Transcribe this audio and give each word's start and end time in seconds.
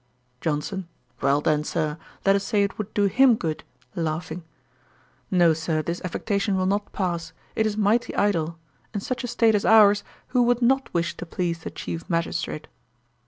JOHNSON. 0.41 0.87
'Well 1.21 1.41
then, 1.41 1.63
Sir, 1.63 1.99
let 2.25 2.35
us 2.35 2.43
say 2.43 2.63
it 2.63 2.79
would 2.79 2.91
do 2.95 3.03
him 3.05 3.35
good. 3.35 3.63
No, 3.95 5.53
Sir, 5.53 5.83
this 5.83 6.01
affectation 6.03 6.57
will 6.57 6.65
not 6.65 6.91
pass; 6.91 7.33
it 7.55 7.67
is 7.67 7.77
mighty 7.77 8.15
idle. 8.15 8.57
In 8.95 8.99
such 8.99 9.23
a 9.23 9.27
state 9.27 9.53
as 9.53 9.63
ours, 9.63 10.03
who 10.29 10.41
would 10.41 10.59
not 10.63 10.91
wish 10.91 11.15
to 11.17 11.25
please 11.27 11.59
the 11.59 11.69
Chief 11.69 12.09
Magistrate?' 12.09 12.67